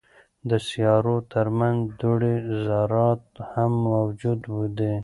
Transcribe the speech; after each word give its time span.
د 0.49 0.51
سیارو 0.67 1.15
ترمنځ 1.33 1.79
دوړې 2.01 2.35
ذرات 2.65 3.23
هم 3.51 3.71
موجود 3.89 4.39
دي. 4.77 4.93